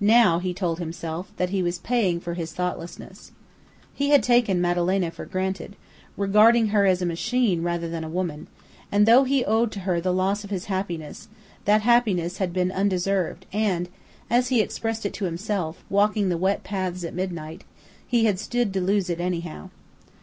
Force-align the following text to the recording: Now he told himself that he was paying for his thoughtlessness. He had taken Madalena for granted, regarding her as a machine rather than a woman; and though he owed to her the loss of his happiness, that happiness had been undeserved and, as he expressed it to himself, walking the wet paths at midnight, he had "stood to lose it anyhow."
Now 0.00 0.38
he 0.38 0.54
told 0.54 0.78
himself 0.78 1.30
that 1.36 1.50
he 1.50 1.62
was 1.62 1.76
paying 1.78 2.18
for 2.18 2.32
his 2.32 2.54
thoughtlessness. 2.54 3.32
He 3.92 4.08
had 4.08 4.22
taken 4.22 4.58
Madalena 4.58 5.10
for 5.10 5.26
granted, 5.26 5.76
regarding 6.16 6.68
her 6.68 6.86
as 6.86 7.02
a 7.02 7.04
machine 7.04 7.62
rather 7.62 7.86
than 7.86 8.02
a 8.02 8.08
woman; 8.08 8.46
and 8.90 9.04
though 9.04 9.24
he 9.24 9.44
owed 9.44 9.70
to 9.72 9.80
her 9.80 10.00
the 10.00 10.14
loss 10.14 10.44
of 10.44 10.48
his 10.48 10.64
happiness, 10.72 11.28
that 11.66 11.82
happiness 11.82 12.38
had 12.38 12.54
been 12.54 12.72
undeserved 12.72 13.44
and, 13.52 13.90
as 14.30 14.48
he 14.48 14.62
expressed 14.62 15.04
it 15.04 15.12
to 15.12 15.26
himself, 15.26 15.84
walking 15.90 16.30
the 16.30 16.38
wet 16.38 16.64
paths 16.64 17.04
at 17.04 17.12
midnight, 17.14 17.62
he 18.08 18.24
had 18.24 18.38
"stood 18.38 18.72
to 18.72 18.80
lose 18.80 19.10
it 19.10 19.20
anyhow." 19.20 19.68